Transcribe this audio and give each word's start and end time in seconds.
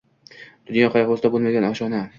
Dunyo 0.71 0.89
qayg’usiga 0.97 1.33
bo’lmagan 1.37 1.73
oshno 1.73 2.07